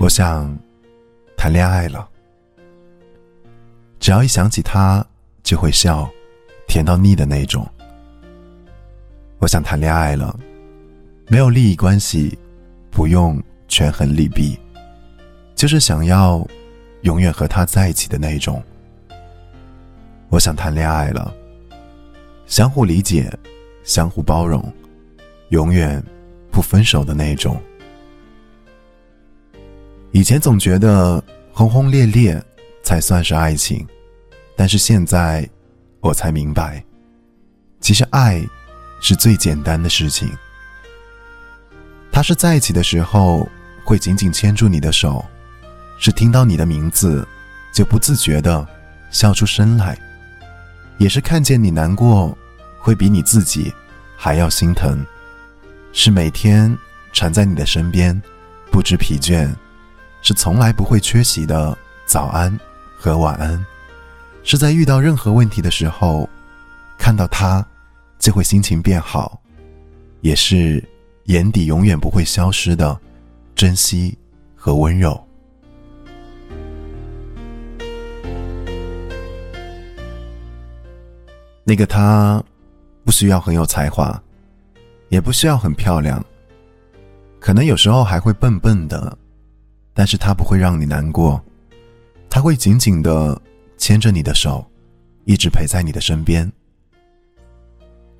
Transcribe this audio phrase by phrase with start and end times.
[0.00, 0.58] 我想
[1.36, 2.08] 谈恋爱了。
[3.98, 5.04] 只要一想起他，
[5.42, 6.10] 就会笑，
[6.66, 7.68] 甜到腻的那种。
[9.40, 10.34] 我想谈恋爱了，
[11.28, 12.36] 没有利益关系，
[12.90, 14.58] 不用权衡利弊，
[15.54, 16.42] 就是想要
[17.02, 18.62] 永远和他在一起的那种。
[20.30, 21.30] 我想谈恋爱了，
[22.46, 23.30] 相互理解，
[23.84, 24.64] 相互包容，
[25.50, 26.02] 永远
[26.50, 27.60] 不分手的那种。
[30.12, 32.42] 以前总觉得轰轰烈烈
[32.82, 33.86] 才算是爱情，
[34.56, 35.48] 但是现在
[36.00, 36.84] 我才明白，
[37.80, 38.44] 其实爱。
[39.02, 40.30] 是最简单的事情。
[42.12, 43.48] 他是在一起的时候
[43.82, 45.24] 会紧紧牵住你的手，
[45.96, 47.26] 是听到你的名字
[47.72, 48.68] 就不自觉的
[49.10, 49.98] 笑出声来，
[50.98, 52.36] 也是看见你难过
[52.78, 53.72] 会比你自己
[54.18, 55.02] 还要心疼，
[55.94, 56.76] 是每天
[57.10, 58.20] 缠在你的身边
[58.70, 59.50] 不知疲倦，
[60.22, 61.76] 是从来不会缺席的
[62.06, 62.58] 早安
[62.96, 63.64] 和晚安，
[64.42, 66.28] 是在遇到任何问题的时候
[66.98, 67.64] 看到他。
[68.20, 69.40] 就会心情变好，
[70.20, 70.86] 也是
[71.24, 73.00] 眼底永远不会消失的
[73.54, 74.14] 珍惜
[74.54, 75.18] 和温柔。
[81.64, 82.44] 那个他
[83.06, 84.22] 不需要很有才华，
[85.08, 86.22] 也不需要很漂亮，
[87.38, 89.16] 可能有时候还会笨笨的，
[89.92, 91.42] 但是他不会让你难过，
[92.28, 93.40] 他会紧紧的
[93.76, 94.64] 牵着你的手，
[95.24, 96.50] 一直陪在你的身边。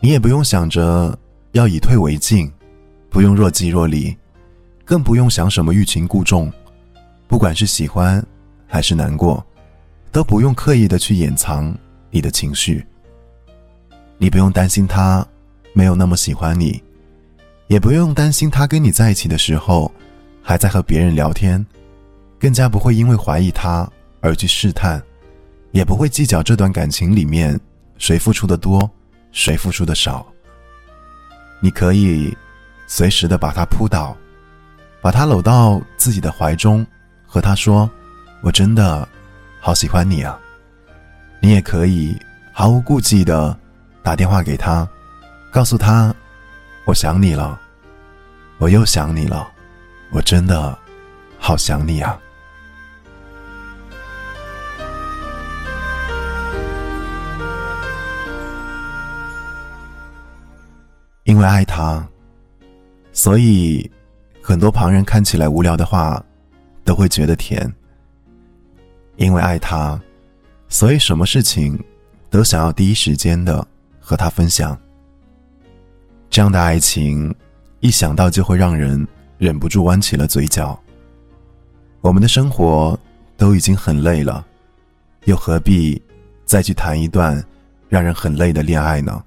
[0.00, 1.18] 你也不用想着
[1.52, 2.50] 要以退为进，
[3.10, 4.16] 不用若即若离，
[4.84, 6.52] 更不用想什么欲擒故纵。
[7.26, 8.24] 不管是喜欢
[8.66, 9.44] 还是难过，
[10.12, 11.76] 都不用刻意的去掩藏
[12.10, 12.86] 你的情绪。
[14.18, 15.26] 你不用担心他
[15.72, 16.82] 没有那么喜欢你，
[17.66, 19.90] 也不用担心他跟你在一起的时候
[20.48, 21.66] 还在和别人聊天，
[22.38, 25.02] 更加不会因为怀疑他而去试探，
[25.72, 27.58] 也不会计较这段感情里面
[27.98, 28.88] 谁付出的多。
[29.32, 30.24] 谁付出的少？
[31.60, 32.34] 你可以
[32.86, 34.16] 随时的把他扑倒，
[35.02, 36.86] 把他搂到自己的怀中，
[37.26, 37.90] 和他说
[38.40, 39.06] ：“我真的
[39.60, 40.38] 好喜欢你啊。”
[41.42, 42.16] 你也可以
[42.52, 43.58] 毫无顾忌的
[44.00, 44.88] 打电话给他，
[45.50, 46.14] 告诉他
[46.86, 47.60] ：“我想你了，
[48.58, 49.46] 我又想你了，
[50.10, 50.78] 我真的
[51.38, 52.18] 好想你啊。”
[61.24, 62.06] 因为爱他，
[63.12, 63.90] 所以
[64.40, 66.24] 很多旁人看起来无聊的话，
[66.84, 67.68] 都会觉得甜。
[69.16, 70.00] 因为爱他，
[70.68, 71.76] 所以什么事情
[72.30, 73.66] 都想要第一时间的
[73.98, 74.78] 和他分享。
[76.30, 77.34] 这样的爱情，
[77.80, 79.04] 一想到就会让人
[79.38, 80.78] 忍不住弯起了嘴角。
[82.00, 82.98] 我们的生活
[83.36, 84.46] 都已经很累了，
[85.24, 86.00] 又何必
[86.44, 87.42] 再去谈一段
[87.88, 89.22] 让人很累的恋爱呢？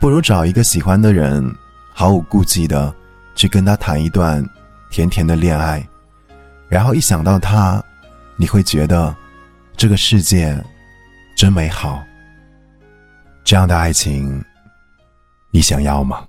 [0.00, 1.52] 不如找一个喜欢的人，
[1.92, 2.94] 毫无顾忌的
[3.34, 4.44] 去跟他谈一段
[4.90, 5.86] 甜甜的恋爱，
[6.68, 7.82] 然后一想到他，
[8.36, 9.14] 你会觉得
[9.76, 10.56] 这个世界
[11.36, 12.02] 真美好。
[13.44, 14.42] 这样的爱情，
[15.50, 16.26] 你想要吗？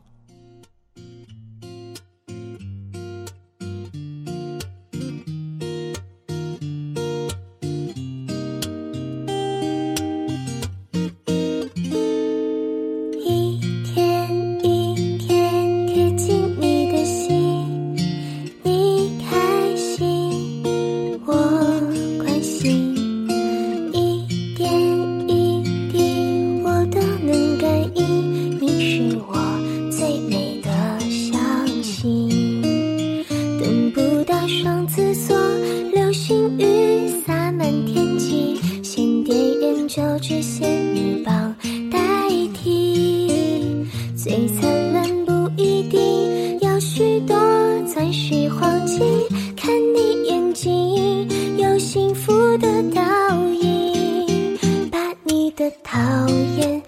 [34.47, 35.37] 双子座，
[35.93, 41.55] 流星雨洒满天际，仙点研究只仙女棒
[41.91, 41.99] 代
[42.53, 43.29] 替。
[44.15, 47.35] 最灿烂不一定要许多
[47.85, 49.01] 钻石黄金，
[49.55, 53.01] 看你眼睛有幸福的倒
[53.53, 54.57] 影，
[54.91, 55.99] 把你的讨
[56.57, 56.81] 厌。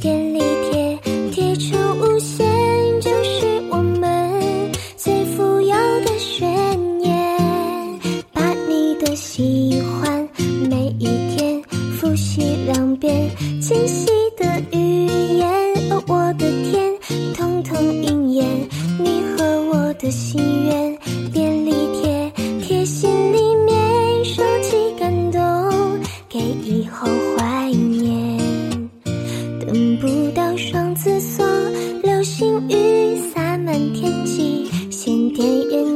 [0.00, 0.98] 便利贴
[1.30, 2.46] 贴成无限
[3.00, 6.48] 就是我们最富有的宣
[7.00, 8.00] 言
[8.32, 10.28] 把你的喜欢
[10.68, 11.62] 每一天
[11.98, 13.30] 复习两遍
[13.60, 14.21] 惊喜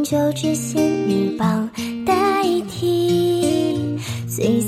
[0.08, 1.69] 就只仙女棒
[2.06, 3.99] 代替。
[4.29, 4.61] 最